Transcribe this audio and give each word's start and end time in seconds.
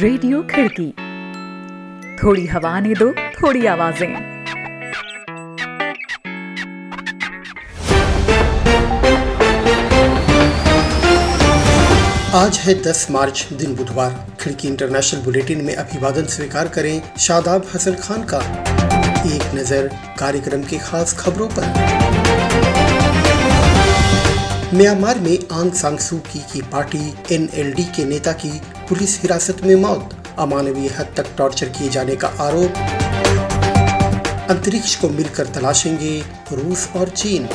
Radio 0.00 0.40
खिड़की। 0.42 0.86
थोड़ी 2.16 2.44
हवा 2.46 2.78
ने 2.80 2.94
दो 2.94 3.10
थोड़ी 3.34 3.66
आवाज़ें। 3.66 4.14
आज 12.34 12.58
है 12.58 12.74
10 12.82 13.06
मार्च 13.10 13.46
दिन 13.52 13.74
बुधवार। 13.76 14.16
खिड़की 14.40 14.68
इंटरनेशनल 14.68 15.20
बुलेटिन 15.20 15.64
में 15.64 15.74
अभिवादन 15.76 16.24
स्वीकार 16.28 16.68
करें 16.68 17.02
शादाब 17.18 17.70
हसन 17.74 17.94
खान 17.94 18.24
का। 18.24 18.40
एक 19.26 19.54
नज़र 19.54 19.90
कार्यक्रम 20.18 20.62
की 20.62 20.78
खास 20.78 21.16
खबरों 21.18 21.48
पर। 21.50 21.66
म्यांमार 24.74 25.18
में 25.18 25.36
आंग 25.52 25.72
सांग 25.74 25.98
सू 25.98 26.16
की, 26.16 26.38
की 26.52 26.62
पार्टी 26.62 27.34
एनएलडी 27.34 27.84
के 27.96 28.04
नेता 28.04 28.32
की 28.32 28.60
पुलिस 28.90 29.20
हिरासत 29.22 29.56
में 29.64 29.74
मौत। 29.74 30.14
अमानवीय 30.38 30.88
हद 30.88 31.12
तक 31.16 31.26
टॉर्चर 31.38 31.68
किए 31.68 31.88
जाने 31.88 32.14
का 32.16 32.28
आरोप। 32.40 32.78
अंतरिक्ष 34.50 34.94
को 34.96 35.08
मिलकर 35.08 35.46
तलाशेंगे 35.46 36.10
रूस 36.52 36.88
और 36.96 37.08
चीन। 37.08 37.48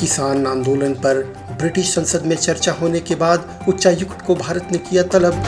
किसान 0.00 0.46
आंदोलन 0.46 0.94
पर 0.94 1.22
ब्रिटिश 1.58 1.94
संसद 1.94 2.26
में 2.26 2.34
चर्चा 2.36 2.72
होने 2.72 3.00
के 3.00 3.14
बाद 3.14 3.48
उच्चायुक्त 3.68 4.24
को 4.26 4.34
भारत 4.34 4.68
ने 4.72 4.78
किया 4.78 5.02
तलब। 5.02 5.44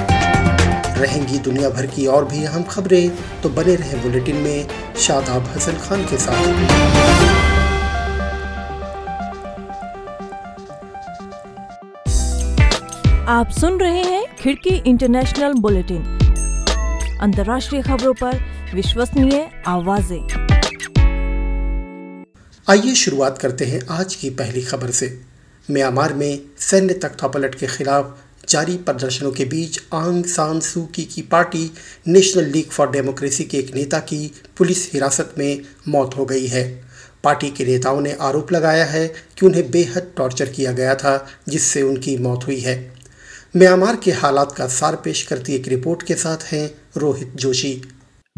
रहेंगी 0.99 1.39
दुनिया 1.39 1.71
भर 1.71 1.87
की 1.87 2.07
और 2.07 2.25
भी 2.25 2.45
अहम 2.45 2.63
खबरें 2.63 3.11
तो 3.43 3.49
बने 3.49 3.75
रहे 3.75 3.99
बुलेटिन 3.99 4.37
में 4.37 4.69
शादाब 4.99 5.49
हसन 5.57 5.79
खान 5.79 6.05
के 6.05 6.17
साथ। 6.17 6.47
आप 13.29 13.51
सुन 13.51 13.79
रहे 13.81 14.03
हैं 14.03 14.32
खिड़की 14.43 14.71
इंटरनेशनल 14.91 15.53
बुलेटिन। 15.55 16.03
अंतर्राष्ट्रीय 17.21 17.83
खबरों 17.83 18.13
पर 18.15 18.39
विश्वसनीय 18.75 19.51
आवाज़ें। 19.67 20.23
आइए 22.69 22.95
शुरुआत 22.95 23.39
करते 23.39 23.65
हैं 23.65 23.81
आज 23.91 24.15
की 24.15 24.31
पहली 24.31 24.63
खबर 24.63 24.91
से। 24.91 25.21
म्यांमार 25.71 26.13
में 26.13 26.41
सैन्य 26.59 26.95
तख्तापलट 26.95 27.55
के 27.55 27.67
खिलाफ 27.67 28.19
जारी 28.49 28.77
प्रदर्शनों 28.77 29.31
के 29.33 29.45
बीच 29.45 29.79
आंग 29.95 30.25
सान 30.25 30.61
सू 30.61 30.83
की, 30.85 31.05
की 31.05 31.23
party 31.23 31.71
National 32.09 32.45
League 32.45 32.71
for 32.71 32.91
Democracy 32.91 33.45
के 33.45 33.59
एक 33.59 33.75
नेता 33.75 33.99
की 33.99 34.33
पुलिस 34.59 34.93
हिरासत 34.93 35.35
में 35.39 35.61
मौत 35.89 36.17
हो 36.17 36.25
गई 36.25 36.47
है। 36.47 36.65
पार्टी 37.25 37.51
के 37.51 37.65
नेताओं 37.65 38.01
ने 38.01 38.17
आरोप 38.21 38.53
लगाया 38.53 38.85
है 38.85 39.07
कि 39.09 39.47
उन्हें 39.47 39.71
बेहद 39.71 40.13
टॉर्चर 40.17 40.49
किया 40.49 40.73
गया 40.73 40.95
था 40.95 41.15
जिससे 41.49 41.83
उनकी 41.83 42.17
मौत 42.19 42.47
हुई 42.47 42.61
है। 42.61 43.02
म्यांमार 43.57 43.97
के 44.05 44.11
हालात 44.11 44.53
का 44.57 44.67
सार 44.67 44.97
पेश 44.97 45.23
करती 45.23 45.55
एक 45.55 45.69
रिपोर्ट 45.69 46.03
के 46.03 46.15
साथ 46.15 46.37
हैं 46.53 46.71
रोहित 46.97 47.33
जोशी। 47.37 47.83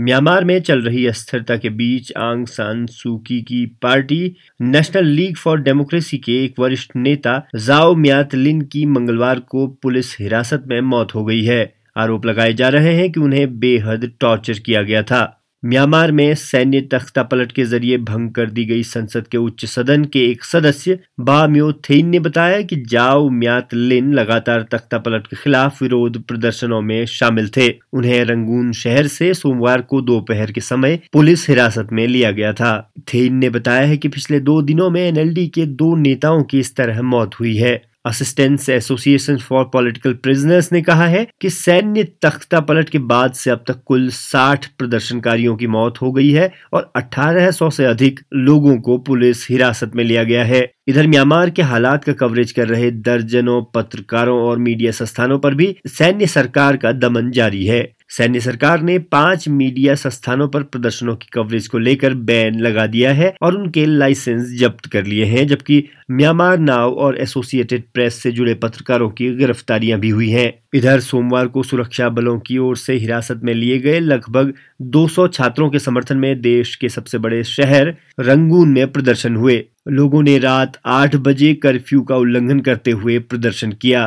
म्यांमार 0.00 0.44
में 0.44 0.62
चल 0.62 0.80
रही 0.80 1.06
अस्थिरता 1.06 1.56
के 1.56 1.68
बीच 1.68 2.12
आंग 2.16 2.46
सान 2.46 2.86
सूकी 2.86 3.42
की 3.42 3.66
party, 3.66 4.36
National 4.62 5.04
League 5.04 5.36
for 5.36 5.60
Democracy 5.60 6.18
के 6.18 6.44
एक 6.44 6.54
वरिष्ठ 6.58 6.90
नेता 6.96 7.48
जाओ 7.56 7.94
म्यात 7.94 8.34
लिन 8.34 8.60
की 8.60 8.86
मंगलवार 8.86 9.38
को 9.38 9.66
पुलिस 9.66 10.16
हिरासत 10.20 10.64
में 10.66 10.80
मौत 10.80 11.14
हो 11.14 11.24
गई 11.24 11.44
है। 11.44 11.74
आरोप 11.96 12.26
लगाए 12.26 12.52
जा 12.52 12.68
रहे 12.68 12.94
हैं 12.94 13.12
कि 13.12 13.20
उन्हें 13.20 13.58
बेहद 13.58 14.12
टॉर्चर 14.20 14.58
किया 14.58 14.82
गया 14.82 15.02
था। 15.02 15.43
म्यांमार 15.66 16.10
में 16.12 16.34
सैन्य 16.34 16.80
तख्ता 16.80 17.22
पलट 17.22 17.52
के 17.52 17.64
ज़रिए 17.64 17.98
भंग 17.98 18.30
कर 18.30 18.50
दी 18.50 18.64
गई 18.64 18.82
संसद 18.82 19.26
के 19.26 19.38
उच्च 19.38 19.64
सदन 19.64 20.04
के 20.04 20.24
एक 20.30 20.44
सदस्य, 20.44 20.98
बा 21.20 21.46
म्यो 21.48 21.72
थेन 21.72 22.08
ने 22.08 22.18
बताया 22.18 22.60
कि 22.62 22.76
जाओ 22.76 23.28
म्यात 23.28 23.74
लिन 23.74 24.12
लगातार 24.14 24.62
तख्ता 24.62 24.98
पलट 24.98 25.26
के 25.26 25.36
खिलाफ 25.36 25.82
विरोध 25.82 26.22
प्रदर्शनों 26.22 26.80
में 26.80 27.06
शामिल 27.06 27.48
थे। 27.48 27.68
उन्हें 27.92 28.24
रंगून 28.24 28.72
शहर 28.72 29.06
से 29.06 29.32
सोमवार 29.34 29.80
को 29.80 30.00
दोपहर 30.00 30.52
के 30.52 30.60
समय 30.60 31.00
पुलिस 31.12 31.48
हिरासत 31.48 31.88
में 31.92 32.06
लिया 32.06 32.30
गया 32.30 32.52
था। 32.52 32.92
थेन 33.14 33.34
ने 33.34 33.50
बताया 33.50 33.86
है 33.86 33.96
कि 33.96 34.08
पिछले 34.08 34.40
दो 34.40 34.60
दिनों 34.62 34.90
में 34.90 35.02
एनएलडी 35.08 35.48
के 35.48 35.66
दो 35.66 35.96
नेताओं 35.96 36.42
की 36.42 36.58
इस 36.58 36.76
तरह 36.76 37.02
मौत 37.02 37.40
हुई 37.40 37.56
है। 37.56 37.93
Assistance 38.04 38.68
Association 38.68 39.36
for 39.38 39.64
Political 39.64 40.12
Prisoners 40.12 40.72
ने 40.72 40.82
कहा 40.82 41.06
है 41.06 41.26
कि 41.40 41.50
सैन्य 41.50 42.04
तख्ता 42.22 42.60
पलट 42.60 42.88
के 42.88 42.98
बाद 42.98 43.32
से 43.32 43.50
अब 43.50 43.64
तक 43.68 43.82
कुल 43.86 44.08
60 44.10 44.66
प्रदर्शनकारियों 44.78 45.56
की 45.56 45.66
मौत 45.66 46.00
हो 46.02 46.12
गई 46.12 46.30
है 46.30 46.52
और 46.72 46.92
1800 46.96 47.70
से 47.70 47.84
अधिक 47.84 48.20
लोगों 48.34 48.76
को 48.80 48.98
पुलिस 48.98 49.46
हिरासत 49.50 49.92
में 49.94 50.04
लिया 50.04 50.24
गया 50.24 50.44
है। 50.44 50.72
इधर 50.88 51.06
म्यांमार 51.06 51.50
के 51.50 51.62
हालात 51.62 52.04
का 52.04 52.12
कवरेज 52.12 52.52
कर 52.52 52.68
रहे 52.68 52.90
दर्जनों 52.90 53.62
पत्रकारों 53.74 54.40
और 54.42 54.58
मीडिया 54.58 54.92
संस्थानों 54.92 55.38
पर 55.38 55.54
भी 55.54 55.76
सैन्य 55.86 56.26
सरकार 56.26 56.76
का 56.76 56.92
दमन 56.92 57.30
जारी 57.30 57.66
है। 57.66 57.94
सैन्य 58.16 58.40
सरकार 58.40 58.82
ने 58.82 58.98
पाँच 58.98 59.48
मीडिया 59.48 59.94
संस्थानों 59.94 60.48
पर 60.48 60.62
प्रदर्शनों 60.62 61.16
की 61.16 61.28
कवरेज 61.32 61.66
को 61.68 61.78
लेकर 61.78 62.14
बैन 62.14 62.60
लगा 62.60 62.86
दिया 62.86 63.12
है 63.12 63.34
और 63.42 63.56
उनके 63.56 63.86
लाइसेंस 63.86 64.52
जब्त 64.60 64.86
कर 64.86 65.04
लिए 65.04 65.24
हैं, 65.24 65.46
जबकि 65.46 65.82
म्यांमार 66.10 66.58
नाव 66.58 66.92
और 66.92 67.18
एसोसिएटेड 67.18 67.82
प्रेस 67.94 68.14
से 68.14 68.32
जुड़े 68.32 68.54
पत्रकारों 68.54 69.10
की 69.10 69.34
गिरफ्तारियाँ 69.36 69.98
भी 70.00 70.08
हुई 70.08 70.30
हैं। 70.30 70.52
इधर 70.74 71.00
सोमवार 71.00 71.46
को 71.46 71.62
सुरक्षा 71.62 72.08
बलों 72.08 72.38
की 72.38 72.58
ओर 72.58 72.76
से 72.76 72.94
हिरासत 72.94 73.40
में 73.44 73.54
लिए 73.54 73.78
गए 73.78 74.00
लगभग 74.00 74.54
200 74.82 75.28
छात्रों 75.28 75.70
के 75.70 75.78
समर्थन 75.78 76.16
में 76.16 76.40
देश 76.40 76.76
के 76.76 76.88
सबसे 76.88 77.18
बड़े 77.18 77.44
शहर 77.44 77.94
रंगून 78.20 78.68
में 78.68 78.92
प्रदर्शन 78.92 79.36
हुए। 79.36 79.64
लोगों 79.88 80.22
ने 80.22 80.38
रात 80.38 80.80
आठ 80.86 81.16
बजे 81.16 81.54
कर्फ्यू 81.54 82.02
का 82.02 82.16
उल्लंघन 82.16 82.60
करते 82.60 82.90
हुए 82.90 83.18
प्रदर्शन 83.18 83.72
किया। 83.72 84.02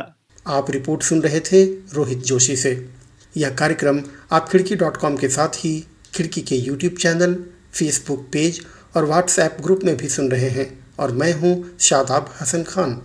आप 0.47 0.71
रिपोर्ट 0.71 1.01
सुन 1.01 1.19
रहे 1.19 1.39
थे 1.39 1.65
रोहित 1.65 2.17
जोशी 2.17 2.55
से। 2.55 2.96
यह 3.37 3.49
कार्यक्रम 3.49 4.01
आप 4.31 4.49
खिड़की 4.49 4.75
डॉट 4.75 4.97
कॉम 4.97 5.17
के 5.17 5.29
साथ 5.29 5.47
ही 5.47 5.87
खिड़की 6.15 6.41
के 6.41 6.55
यूट्यूब 6.55 6.93
चैनल, 6.93 7.35
फेसबुक 7.73 8.29
पेज 8.33 8.61
और 8.95 9.05
व्हाट्सएप 9.05 9.57
ग्रुप 9.61 9.79
में 9.83 9.97
भी 9.97 10.09
सुन 10.09 10.31
रहे 10.31 10.49
हैं। 10.49 10.87
और 10.99 11.11
मैं 11.11 11.33
हूँ 11.33 11.77
शादाब 11.79 12.33
हसन 12.41 12.63
खान। 12.63 13.01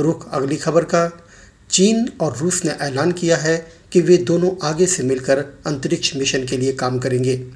रुख 0.00 0.32
अगली 0.32 0.56
खबर 0.56 0.84
का। 0.84 1.26
चीन 1.70 2.12
और 2.20 2.36
रूस 2.36 2.64
ने 2.64 2.70
ऐलान 2.70 3.12
किया 3.12 3.36
है 3.36 3.72
कि 3.92 4.00
वे 4.00 4.16
दोनों 4.16 4.68
आगे 4.68 4.86
से 4.86 5.02
मिलकर 5.02 5.38
अंतरिक्ष 5.66 6.16
मिशन 6.16 6.46
के 6.46 6.56
लिए 6.56 6.72
काम 6.72 6.98
करेंगे। 6.98 7.46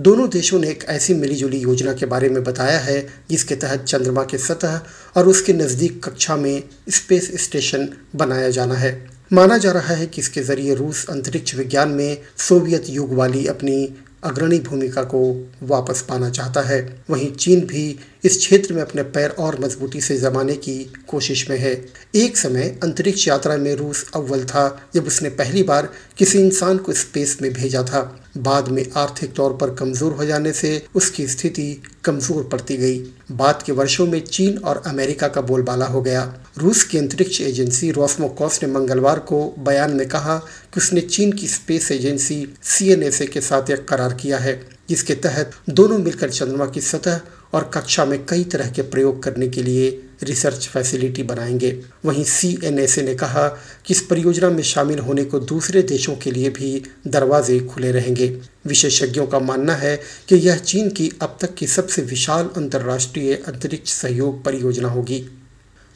दोनों 0.00 0.30
देशों 0.30 0.60
ने 0.60 0.68
एक 0.68 0.84
ऐसी 0.84 1.14
मिलीजुली 1.14 1.58
योजना 1.58 1.92
के 1.92 2.06
बारे 2.06 2.28
में 2.28 2.44
बताया 2.44 2.78
है, 2.78 3.08
जिसके 3.30 3.54
तहत 3.54 3.84
चंद्रमा 3.84 4.24
के 4.24 4.38
सतह 4.38 4.80
और 5.16 5.28
उसके 5.28 5.52
नज़दीक 5.52 6.04
कक्षा 6.04 6.36
में 6.36 6.62
स्पेस 6.90 7.44
स्टेशन 7.44 7.88
बनाया 8.16 8.50
जाना 8.50 8.74
है। 8.74 9.10
माना 9.32 9.56
जा 9.58 9.70
रहा 9.72 9.94
है 9.94 10.06
कि 10.06 10.20
इसके 10.20 10.40
ज़रिए 10.40 10.74
रूस 10.74 11.08
अंतरिक्ष 11.10 11.54
विज्ञान 11.54 11.90
में 11.90 12.18
सोवियत 12.38 12.86
युग 12.88 13.12
वाली 13.14 13.46
अपनी 13.46 13.76
अग्रणी 14.24 14.58
भूमिका 14.60 15.02
को 15.04 15.20
वापस 15.62 16.02
पाना 16.02 16.30
चाहता 16.30 16.60
है। 16.60 16.80
वहीं 17.10 17.30
चीन 17.32 17.64
भी 17.66 17.84
इस 18.24 18.36
क्षेत्र 18.38 18.74
में 18.74 18.80
अपने 18.82 19.02
पैर 19.02 19.30
और 19.38 19.58
मजबूती 19.60 20.00
से 20.00 20.16
जमाने 20.18 20.54
की 20.56 20.76
कोशिश 21.08 21.48
में 21.50 21.56
है। 21.58 21.72
एक 22.14 22.36
समय 22.36 22.78
अंतरिक्ष 22.82 23.26
यात्रा 23.28 23.56
में 23.56 23.74
रूस 23.76 24.04
अव्वल 24.14 24.44
था, 24.44 24.88
जब 24.94 25.06
उसने 25.06 25.28
पहली 25.30 25.62
बार 25.62 25.88
किसी 26.18 26.38
इंसान 26.38 26.78
को 26.78 26.92
स्पेस 26.92 27.38
में 27.42 27.52
भेजा 27.52 27.82
था। 27.82 28.02
बाद 28.38 28.68
में 28.68 28.84
आर्थिक 28.96 29.32
तौर 29.32 29.52
पर 29.52 29.74
कमज़ोर 29.74 30.12
हो 30.12 30.24
जाने 30.24 30.52
से 30.52 30.70
उसकी 30.94 31.26
स्थिति 31.26 31.82
कमज़ोर 32.04 32.48
पड़ती 32.52 32.76
गई। 32.76 32.98
बाद 33.32 33.62
के 33.62 33.72
वर्षों 33.72 34.06
में 34.06 34.20
चीन 34.20 34.56
और 34.58 34.82
अमेरिका 34.86 35.28
का 35.28 35.40
बोलबाला 35.40 35.86
हो 35.86 36.02
गया। 36.02 36.22
रूस 36.58 36.82
की 36.84 36.98
अंतरिक्ष 36.98 37.40
एजेंसी 37.40 37.90
रोस्मोकॉस 37.90 38.62
ने 38.62 38.68
मंगलवार 38.70 39.18
को 39.18 39.44
बयान 39.58 39.92
में 39.92 40.08
कहा 40.08 40.40
कि 40.74 40.80
उसने 40.80 41.00
चीन 41.00 41.32
की 41.32 41.48
स्पेस 41.48 41.92
एजेंसी 41.92 42.54
CNSA 42.64 43.28
के 43.28 43.40
साथ 43.40 43.70
एक 43.70 43.88
करार 43.88 44.14
किया 44.14 44.38
है, 44.38 44.68
जिसके 44.88 45.14
तहत 45.14 45.50
दोनों 45.70 45.98
मिलकर 45.98 46.30
चंद्रमा 46.30 46.66
की 46.66 46.80
सतह 46.80 47.20
और 47.52 47.70
कक्षा 47.74 48.04
में 48.04 48.26
कई 48.26 48.44
तरह 48.44 48.70
के 48.70 48.82
प्रयोग 48.82 49.22
करने 49.22 49.48
के 49.48 49.62
लिए 49.62 50.02
रिसर्च 50.22 50.66
फैसिलिटी 50.66 51.22
बनाएँगे। 51.22 51.82
वहीं 52.04 52.24
सी 52.24 52.58
ने 53.02 53.14
कहा 53.14 53.48
कि 53.86 53.94
इस 53.94 54.00
परियोजना 54.00 54.50
में 54.50 54.62
शामिल 54.62 54.98
होने 54.98 55.24
को 55.24 55.38
दूसरे 55.38 55.82
देशों 55.82 56.16
के 56.16 56.30
लिए 56.30 56.50
भी 56.50 56.82
दरवाजे 57.06 57.60
खुले 57.60 57.92
रहेंगे। 57.92 58.40
विशेषज्ञों 58.66 59.26
का 59.26 59.38
मानना 59.38 59.74
है 59.74 60.00
कि 60.28 60.34
यह 60.34 60.56
चीन 60.56 60.90
की 60.90 61.12
अब 61.22 61.38
तक 61.40 61.54
की 61.54 61.66
सबसे 61.66 62.02
विशाल 62.02 62.50
अंतर्राष्ट्रीय 62.56 63.34
अंतरिक्ष 63.34 63.92
सहयोग 63.92 64.44
परियोजना 64.44 64.88
होगी। 64.88 65.41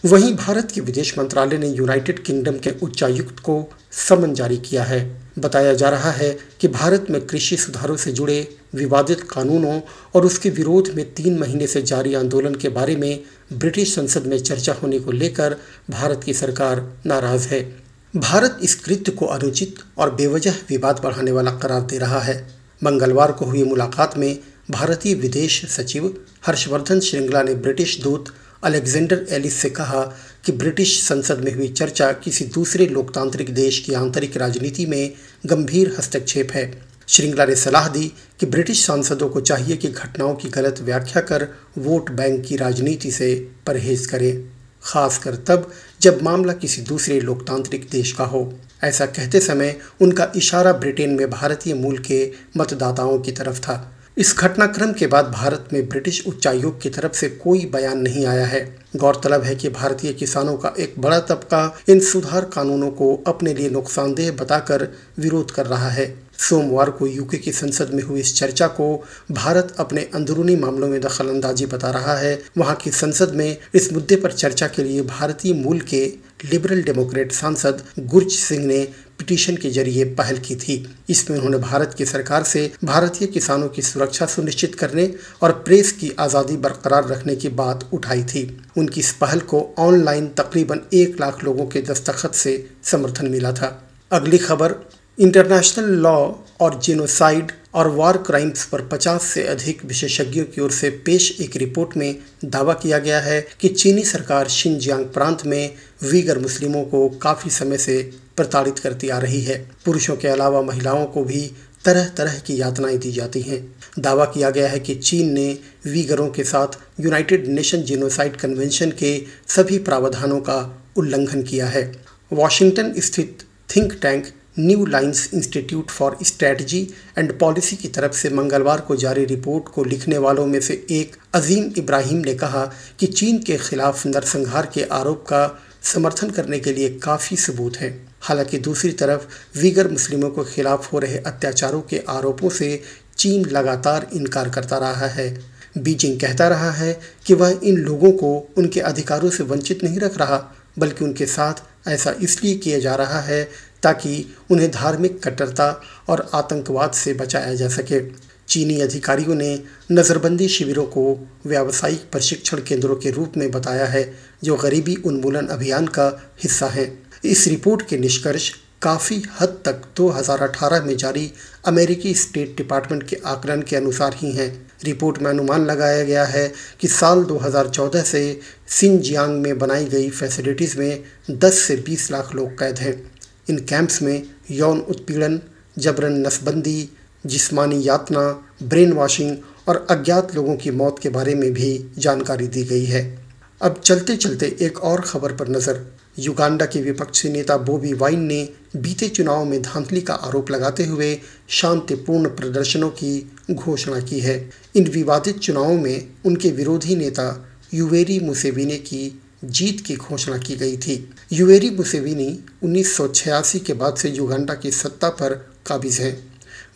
वहीं 0.06 0.36
भारत 0.36 0.72
के 0.72 0.80
विदेश 0.80 1.18
मंत्रालय 1.18 1.58
ने 1.58 1.68
यूनाइटेड 1.68 2.22
किंगडम 2.22 2.58
के 2.58 2.70
उच्चायुक्त 2.82 3.38
को 3.38 3.72
समन 3.92 4.34
जारी 4.34 4.56
किया 4.56 4.82
है। 4.82 5.22
बताया 5.38 5.74
जा 5.74 5.88
रहा 5.88 6.10
है 6.10 6.38
कि 6.60 6.68
भारत 6.68 7.06
में 7.10 7.26
कृषि 7.26 7.56
सुधारों 7.56 7.96
से 7.96 8.12
जुड़े 8.12 8.56
विवादित 8.74 9.20
कानूनों 9.20 9.80
और 10.14 10.26
उसके 10.26 10.50
विरोध 10.50 10.90
में 10.94 11.14
तीन 11.14 11.38
महीने 11.38 11.66
से 11.66 11.82
जारी 11.82 12.14
आंदोलन 12.14 12.54
के 12.54 12.68
बारे 12.68 12.96
में 12.96 13.22
ब्रिटिश 13.52 13.94
संसद 13.94 14.26
में 14.26 14.38
चर्चा 14.38 14.72
होने 14.72 14.98
को 14.98 15.12
लेकर 15.12 15.56
भारत 15.90 16.20
की 16.24 16.34
सरकार 16.34 16.92
नाराज़ 17.06 17.48
है। 17.48 17.76
भारत 18.16 18.58
इस 18.62 18.74
कृत्य 18.74 19.12
को 19.12 19.26
अनुचित 19.26 19.74
और 19.98 20.14
बेवजह 20.14 20.54
विवाद 20.68 21.00
बढ़ाने 21.04 21.32
वाला 21.32 21.50
करार 21.50 21.80
दे 21.80 21.98
रहा 21.98 22.20
है। 22.20 22.54
मंगलवार 22.84 23.32
को 23.32 23.44
हुई 23.44 23.64
मुलाकात 23.64 24.18
में 24.18 24.38
भारतीय 24.70 25.14
विदेश 25.14 25.64
सचिव 25.66 26.16
हर्षवर्धन 26.46 27.00
श्रृंगला 27.00 27.42
ने 27.42 27.54
ब्रिटिश 27.54 28.00
दूत 28.00 28.24
अलेक्जेंडर 28.62 29.26
एलिस 29.30 29.54
से 29.54 29.70
कहा 29.70 30.02
कि 30.44 30.52
ब्रिटिश 30.52 31.00
संसद 31.02 31.40
में 31.40 31.52
हुई 31.54 31.68
चर्चा 31.68 32.12
किसी 32.12 32.44
दूसरे 32.44 32.86
लोकतांत्रिक 32.86 33.54
देश 33.54 33.78
की 33.80 33.94
आंतरिक 33.94 34.36
राजनीति 34.36 34.86
में 34.86 35.12
गंभीर 35.46 35.94
हस्तक्षेप 35.98 36.52
है। 36.52 36.70
श्रृंगला 37.08 37.44
ने 37.44 37.56
सलाह 37.56 37.88
दी 37.88 38.12
कि 38.40 38.46
ब्रिटिश 38.46 38.86
सांसदों 38.86 39.28
को 39.28 39.40
चाहिए 39.40 39.76
कि 39.76 39.88
घटनाओं 39.88 40.34
की 40.34 40.48
गलत 40.48 40.80
व्याख्या 40.80 41.22
कर 41.22 41.48
वोट 41.78 42.10
बैंक 42.10 42.44
की 42.44 42.56
राजनीति 42.56 43.10
से 43.10 43.34
परहेज 43.66 44.06
करें, 44.06 44.44
खासकर 44.82 45.34
तब 45.48 45.70
जब 46.00 46.22
मामला 46.22 46.52
किसी 46.52 46.82
दूसरे 46.82 47.20
लोकतांत्रिक 47.20 47.88
देश 47.92 48.12
का 48.12 48.24
हो। 48.24 48.52
ऐसा 48.84 49.06
कहते 49.06 49.40
समय 49.40 49.76
उनका 50.00 50.32
इशारा 50.36 50.72
ब्रिटेन 50.72 51.10
में 51.10 51.30
भारतीय 51.30 51.74
मूल 51.74 51.98
के 51.98 52.30
मतदाताओं 52.56 53.18
की 53.18 53.32
तरफ़ 53.32 53.60
था। 53.60 53.95
इस 54.18 54.34
घटनाक्रम 54.38 54.92
के 54.92 55.06
बाद 55.06 55.24
भारत 55.24 55.68
में 55.72 55.88
ब्रिटिश 55.88 56.22
उच्चायोग 56.26 56.80
की 56.82 56.90
तरफ़ 56.90 57.12
से 57.12 57.28
कोई 57.28 57.66
बयान 57.66 57.98
नहीं 57.98 58.26
आया 58.26 58.46
है। 58.46 58.78
गौरतलब 58.96 59.42
है 59.42 59.54
कि 59.56 59.68
भारतीय 59.68 60.12
किसानों 60.12 60.56
का 60.56 60.72
एक 60.78 60.94
बड़ा 60.98 61.18
तबका 61.20 61.78
इन 61.88 62.00
सुधार 62.00 62.44
कानूनों 62.44 62.90
को 62.90 63.24
अपने 63.26 63.54
लिए 63.54 63.70
नुकसानदेह 63.70 64.30
बताकर 64.32 64.88
विरोध 65.18 65.50
कर 65.50 65.66
रहा 65.66 65.88
है। 65.88 66.06
सोमवार 66.38 66.90
को 66.90 67.06
यूके 67.06 67.36
की 67.36 67.52
संसद 67.52 67.90
में 67.94 68.02
हुई 68.02 68.20
इस 68.20 68.36
चर्चा 68.36 68.66
को 68.66 69.04
भारत 69.30 69.74
अपने 69.78 70.08
अंदरूनी 70.14 70.56
मामलों 70.56 70.88
में 70.88 71.00
दखल 71.00 71.28
अंदाजी 71.28 71.66
बता 71.66 71.90
रहा 71.90 72.16
है। 72.16 72.42
वहाँ 72.58 72.76
की 72.76 72.90
संसद 72.90 73.34
में 73.34 73.56
इस 73.74 73.92
मुद्दे 73.92 74.16
पर 74.16 74.32
चर्चा 74.32 74.66
के 74.66 74.82
लिए 74.82 75.02
भारतीय 75.02 75.54
मूल 75.54 75.80
के 75.80 76.06
लिबरल 76.44 76.82
डेमोक्रेट 76.82 77.32
सांसद 77.32 77.82
गुरज 77.98 78.30
सिंह 78.30 78.64
ने 78.66 78.88
पिटीशन 79.18 79.56
के 79.56 79.70
ज़रिए 79.70 80.04
पहल 80.14 80.38
की 80.38 80.54
थी। 80.56 80.74
इसमें 81.10 81.36
उन्होंने 81.36 81.58
भारत 81.58 81.94
की 81.98 82.04
सरकार 82.06 82.42
से 82.44 82.70
भारतीय 82.84 83.28
किसानों 83.28 83.68
की 83.68 83.82
सुरक्षा 83.82 84.26
सुनिश्चित 84.26 84.74
करने 84.74 85.08
और 85.42 85.52
प्रेस 85.60 85.92
की 85.92 86.10
आज़ादी 86.18 86.56
बरकरार 86.56 87.08
रखने 87.08 87.36
की 87.36 87.48
बात 87.54 87.88
उठाई 87.92 88.22
थी। 88.24 88.44
उनकी 88.76 89.00
इस 89.00 89.12
पहल 89.12 89.40
को 89.42 89.66
ऑनलाइन 89.78 90.28
तकरीबन 90.38 90.80
एक 90.94 91.20
लाख 91.20 91.44
लोगों 91.44 91.66
के 91.66 91.82
दस्तखत 91.82 92.34
से 92.34 92.54
समर्थन 92.84 93.30
मिला 93.30 93.52
था। 93.52 93.70
अगली 94.10 94.38
खबर, 94.38 94.74
इंटरनेशनल 95.18 95.90
लॉ 96.00 96.16
और 96.60 96.78
जेनोसाइड 96.80 97.52
और 97.76 97.88
वार 97.88 98.16
क्राइम्स 98.16 98.64
पर 98.64 98.82
50 98.92 99.20
से 99.20 99.42
अधिक 99.46 99.84
विशेषज्ञों 99.84 100.44
की 100.44 100.60
ओर 100.60 100.70
से 100.70 100.90
पेश 100.90 101.40
एक 101.40 101.56
रिपोर्ट 101.56 101.96
में 101.96 102.18
दावा 102.44 102.74
किया 102.74 102.98
गया 102.98 103.20
है 103.20 103.46
कि 103.60 103.68
चीनी 103.68 104.04
सरकार 104.04 104.48
शिनजियांग 104.48 105.04
प्रांत 105.04 105.46
में 105.46 105.74
वीगर 106.02 106.38
मुस्लिमों 106.38 106.84
को 106.84 107.08
काफ़ी 107.08 107.50
समय 107.50 107.78
से 107.78 108.10
प्रताड़ित 108.36 108.78
करती 108.78 109.08
आ 109.08 109.18
रही 109.18 109.40
है। 109.40 109.70
पुरुषों 109.84 110.16
के 110.16 110.28
अलावा 110.28 110.62
महिलाओं 110.62 111.04
को 111.06 111.24
भी 111.24 111.50
तरह 111.84 112.08
तरह 112.08 112.38
की 112.38 112.60
यातनाएँ 112.60 112.98
दी 112.98 113.12
जाती 113.12 113.40
हैं। 113.40 113.76
दावा 113.98 114.24
किया 114.24 114.50
गया 114.50 114.68
है 114.68 114.80
कि 114.80 114.94
चीन 114.94 115.32
ने 115.32 115.58
वीगरों 115.86 116.28
के 116.28 116.44
साथ 116.44 116.78
यूनाइटेड 117.00 117.46
नेशन 117.46 117.82
जेनोसाइड 117.82 118.36
कन्वेंशन 118.36 118.90
के 118.90 119.22
सभी 119.48 119.78
प्रावधानों 119.78 120.40
का 120.40 120.84
उल्लंघन 120.96 121.42
किया 121.42 121.66
है। 121.66 121.92
वॉशिंगटन 122.32 122.94
स्थित 122.98 123.38
think 123.76 123.98
tank 124.02 124.26
New 124.58 124.86
Lines 124.86 125.30
Institute 125.34 125.90
for 125.90 126.16
Strategy 126.22 126.88
and 127.18 127.38
Policy 127.38 127.76
की 127.76 127.88
तरफ़ 127.88 128.12
से 128.12 128.30
मंगलवार 128.30 128.80
को 128.80 128.96
जारी 128.96 129.24
रिपोर्ट 129.24 129.64
को 129.64 129.84
लिखने 129.84 130.18
वालों 130.18 130.46
में 130.46 130.60
से 130.60 130.86
एक 130.90 131.16
अजीम 131.34 131.70
इब्राहिम 131.78 132.18
ने 132.18 132.34
कहा 132.34 132.72
कि 133.00 133.06
चीन 133.06 133.38
के 133.38 133.56
खिलाफ 133.56 134.06
नरसंहार 134.06 134.70
के 134.74 134.82
आरोप 134.82 135.22
का 135.22 135.62
समर्थन 135.82 136.30
करने 136.30 136.58
के 136.58 136.72
लिए 136.72 136.90
काफ़ी 136.90 137.36
सबूत 137.36 137.76
हैं। 137.76 138.08
हालाँकि 138.20 138.58
दूसरी 138.58 138.92
तरफ़, 138.92 139.26
वीगर 139.58 139.88
मुस्लिमों 139.88 140.30
के 140.30 140.44
खिलाफ 140.44 140.92
हो 140.92 140.98
रहे 140.98 141.18
अत्याचारों 141.18 141.80
के 141.80 142.02
आरोपों 142.08 142.48
से 142.48 142.82
चीन 143.18 143.44
लगातार 143.44 144.06
इनकार 144.12 144.48
करता 144.48 144.78
रहा 144.78 145.06
है। 145.06 145.44
बीजिंग 145.78 146.20
कहता 146.20 146.48
रहा 146.48 146.70
है 146.70 147.00
कि 147.26 147.34
वह 147.34 147.60
इन 147.64 147.76
लोगों 147.76 148.12
को 148.12 148.48
उनके 148.56 148.80
अधिकारों 148.80 149.30
से 149.30 149.44
वंचित 149.44 149.84
नहीं 149.84 149.98
रख 149.98 150.18
रहा, 150.18 150.54
बल्कि 150.78 151.04
उनके 151.04 151.26
साथ 151.26 151.88
ऐसा 151.88 152.14
इसलिए 152.22 152.54
किया 152.56 152.78
जा 152.78 152.94
रहा 152.94 153.20
है 153.20 153.48
ताकि 153.86 154.34
उन्हें 154.50 154.70
धार्मिक 154.70 155.22
कट्टरता 155.24 155.80
और 156.08 156.30
आतंकवाद 156.34 156.92
से 156.92 157.14
बचाया 157.14 157.54
जा 157.54 157.68
सके। 157.68 158.00
चीनी 158.48 158.80
अधिकारियों 158.80 159.34
ने 159.34 159.62
नज़रबंदी 159.92 160.48
शिविरों 160.48 160.84
को 160.84 161.04
व्यावसायिक 161.46 162.10
प्रशिक्षण 162.12 162.58
केंद्रों 162.58 162.96
के 162.96 163.10
रूप 163.10 163.32
में 163.36 163.50
बताया 163.50 163.86
है, 163.86 164.14
जो 164.44 164.56
गरीबी 164.56 164.94
उन्मूलन 164.94 165.46
अभियान 165.46 165.86
का 165.86 166.06
हिस्सा 166.42 166.66
है। 166.66 166.86
इस 167.24 167.46
रिपोर्ट 167.48 167.88
के 167.88 167.98
निष्कर्ष 167.98 168.52
काफ़ी 168.82 169.22
हद 169.40 169.58
तक 169.64 169.82
2018 169.96 170.82
में 170.82 170.96
जारी 170.96 171.32
अमेरिकी 171.66 172.14
स्टेट 172.14 172.56
डिपार्टमेंट 172.56 173.02
के 173.02 173.16
आकलन 173.26 173.62
के 173.62 173.76
अनुसार 173.76 174.14
ही 174.16 174.32
हैं। 174.32 174.50
रिपोर्ट 174.84 175.18
में 175.18 175.30
अनुमान 175.30 175.66
लगाया 175.66 176.02
गया 176.04 176.24
है 176.24 176.52
कि 176.80 176.88
साल 176.88 177.24
2014 177.24 178.02
से 178.02 178.40
सिंजियांग 178.68 179.40
में 179.42 179.58
बनाई 179.58 179.84
गई 179.84 180.10
फैसिलिटीज़ 180.10 180.78
में 180.78 181.04
10 181.30 181.58
से 181.58 181.76
20 181.76 182.10
लाख 182.10 182.34
लोग 182.34 182.58
कैद 182.58 182.78
हैं। 182.78 183.15
इन 183.50 183.58
कैंप्स 183.58 184.02
में 184.02 184.22
यौन 184.50 184.80
उत्पीड़न, 184.80 185.40
जबरन 185.78 186.26
नसबंदी, 186.26 186.88
जिस्मानी 187.26 187.82
यातना, 187.88 188.20
ब्रेन 188.62 188.92
वॉशिंग 188.92 189.36
और 189.68 189.86
अज्ञात 189.90 190.34
लोगों 190.34 190.56
की 190.56 190.70
मौत 190.70 190.98
के 190.98 191.08
बारे 191.08 191.34
में 191.34 191.52
भी 191.52 191.92
जानकारी 191.98 192.46
दी 192.46 192.64
गई 192.64 192.84
है। 192.84 193.26
अब 193.62 193.80
चलते 193.84 194.16
चलते 194.16 194.56
एक 194.60 194.78
और 194.78 195.00
खबर 195.00 195.32
पर 195.32 195.48
नज़र। 195.48 195.84
युगांडा 196.18 196.66
के 196.66 196.80
विपक्षी 196.82 197.28
नेता 197.28 197.56
बोबी 197.56 197.92
वाइन 197.92 198.20
ने 198.20 198.48
बीते 198.76 199.08
चुनाव 199.08 199.44
में 199.44 199.62
धांधली 199.62 200.00
का 200.00 200.14
आरोप 200.14 200.50
लगाते 200.50 200.84
हुए 200.84 201.20
शांतिपूर्ण 201.48 202.28
प्रदर्शनों 202.28 202.90
की 202.90 203.32
घोषणा 203.50 204.00
की 204.00 204.20
है। 204.20 204.38
इन 204.76 204.88
विवादित 204.88 205.38
चुनावों 205.38 205.76
में 205.78 206.08
उनके 206.26 206.50
विरोधी 206.50 206.96
नेता 206.96 207.46
युवेरी 207.74 208.20
मुसेविने 208.20 208.76
की 208.76 209.22
जीत 209.42 209.80
की 209.80 209.96
घोषणा 209.96 210.36
की 210.38 210.56
गई 210.56 210.76
थी। 210.76 210.94
युवेरी 211.32 211.70
मुसेविनी 211.70 212.28
1986 212.62 213.58
के 213.58 213.72
बाद 213.72 213.96
से 213.96 214.08
युगांडा 214.08 214.54
की 214.54 214.70
सत्ता 214.70 215.08
पर 215.10 215.34
काबिज 215.66 216.00
हैं। 216.00 216.16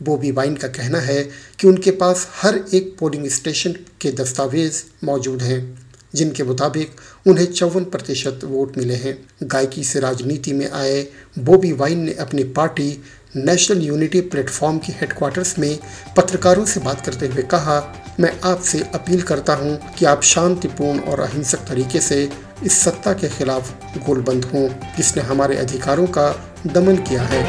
बोबी 0.02 0.30
वाइन 0.30 0.54
का 0.56 0.68
कहना 0.68 0.98
है 0.98 1.22
कि 1.60 1.66
उनके 1.68 1.90
पास 1.90 2.26
हर 2.32 2.60
एक 2.74 2.94
पोलिंग 2.98 3.26
स्टेशन 3.28 3.72
के 4.00 4.12
दस्तावेज़ 4.12 4.82
मौजूद 5.04 5.42
हैं, 5.42 5.78
जिनके 6.14 6.42
मुताबिक 6.42 7.00
उन्हें 7.26 7.46
चौवन 7.46 7.84
प्रतिशत 7.84 8.40
वोट 8.44 8.78
मिले 8.78 8.94
हैं। 8.94 9.16
गायकी 9.42 9.84
से 9.84 10.00
राजनीति 10.00 10.52
में 10.52 10.70
आए 10.70 11.06
बॉबी 11.38 11.72
वाइन 11.72 11.98
ने 11.98 12.14
अपनी 12.14 12.44
पार्टी 12.52 12.90
नेशनल 13.36 13.82
यूनिटी 13.82 14.20
प्लेटफॉर्म 14.20 14.78
के 14.78 14.92
हेडक्वार्टर्स 14.92 15.58
में 15.58 15.78
पत्रकारों 16.16 16.64
से 16.64 16.80
बात 16.80 17.04
करते 17.06 17.26
हुए 17.26 17.42
कहा, 17.42 17.80
मैं 18.20 18.38
आपसे 18.44 18.80
अपील 18.94 19.22
करता 19.22 19.54
हूँ 19.54 19.78
कि 19.98 20.04
आप 20.04 20.22
शांतिपूर्ण 20.22 20.98
और 21.00 21.20
अहिंसक 21.20 21.58
तरीके 21.68 22.00
से 22.00 22.28
इस 22.64 22.80
सत्ता 22.82 23.12
के 23.12 23.28
खिलाफ 23.28 23.98
गोलबंद 24.06 24.44
हों, 24.44 24.68
जिसने 24.96 25.22
हमारे 25.22 25.56
अधिकारों 25.56 26.06
का 26.06 26.30
दमन 26.66 26.96
किया 26.96 27.22
है। 27.22 27.42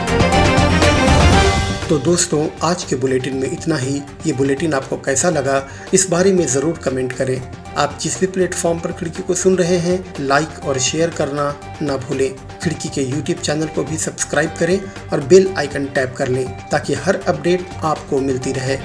तो 1.90 1.98
दोस्तों, 1.98 2.48
आज 2.64 2.84
के 2.84 2.96
बुलेटिन 2.96 3.36
में 3.36 3.52
इतना 3.52 3.78
ही। 3.78 4.02
ये 4.28 4.34
बुलेटिन 4.34 4.74
आपको 4.74 4.98
कैसा 4.98 5.30
लगा, 5.30 5.68
इस 5.94 6.10
बारे 6.10 6.34
में 6.34 6.46
ज़रूर 6.48 6.78
कमेंट 6.78 7.14
करें। 7.14 7.42
आप 7.78 7.98
जिस 8.02 8.20
भी 8.20 8.28
प्लेटफॉर्म 8.28 8.80
पर 8.80 8.92
खिड़की 8.92 9.24
को 9.24 9.34
सुन 9.34 9.56
रहे 9.56 9.78
हैं, 9.78 10.14
लाइक 10.20 10.66
और 10.66 10.80
शेयर 10.80 11.10
करना 11.10 11.56
ना 11.82 11.98
भूलें। 11.98 12.30
खिड़की 12.64 12.90
के 12.90 13.02
यूट्यूब 13.02 13.40
चैनल 13.40 13.68
को 13.68 13.84
भी 13.84 13.98
सब्सक्राइब 13.98 14.56
करें 14.60 14.80
और 15.14 15.20
बेल 15.20 15.54
आइकन 15.58 15.86
टैप 15.86 16.16
कर 16.18 16.28
लें, 16.28 16.46
ताकि 16.70 16.94
हर 16.94 17.16
अपडेट 17.16 17.70
आपको 17.84 18.20
मिलती 18.20 18.52
रहे। 18.52 18.76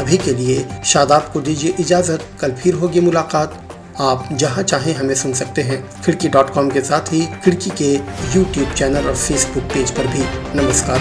अभी 0.00 0.18
के 0.18 0.32
लिए 0.32 0.66
शादाब 0.84 1.30
को 1.32 1.40
दीजिए 1.40 1.74
इजाज़त। 1.80 2.26
कल 2.40 2.52
फिर 2.52 2.74
होगी 2.74 3.00
मुलाकात। 3.00 3.63
आप 4.00 4.28
जहाँ 4.32 4.62
चाहें 4.62 4.92
हमें 4.94 5.14
सुन 5.14 5.32
सकते 5.32 5.62
हैं। 5.62 5.76
खिड़की 6.02 6.28
डॉट 6.28 6.48
कॉम 6.50 6.70
के 6.70 6.80
साथ 6.80 7.12
ही 7.12 7.20
खिड़की 7.44 7.70
के 7.70 7.92
यूट्यूब 8.34 8.72
चैनल 8.72 9.06
और 9.06 9.14
फेसबुक 9.16 9.64
पेज 9.64 9.90
पर 9.90 10.06
भी। 10.06 10.24
नमस्कार। 10.60 11.00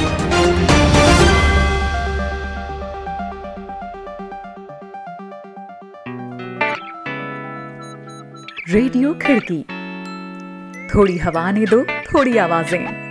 रेडियो 8.70 9.14
खिड़की 9.14 9.62
थोड़ी 10.90 11.18
हवा 11.18 11.52
ने 11.52 11.66
दो, 11.66 11.84
थोड़ी 11.84 12.38
आवाज़ें। 12.38 13.03